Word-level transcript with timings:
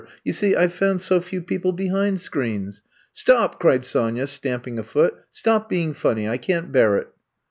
You 0.23 0.33
see, 0.33 0.55
I 0.55 0.65
've 0.65 0.73
found 0.73 0.99
so 0.99 1.19
few 1.21 1.43
people 1.43 1.73
behind 1.73 2.21
screens. 2.21 2.81
''Stopl" 3.15 3.59
cried 3.59 3.85
Sonya, 3.85 4.25
stamping 4.25 4.79
a 4.79 4.83
foot. 4.83 5.13
*' 5.23 5.25
Stop 5.39 5.69
being 5.69 5.93
funny. 5.93 6.27
I 6.27 6.37
can 6.39 6.63
't 6.63 6.71
bear 6.71 6.97
it. 6.97 7.09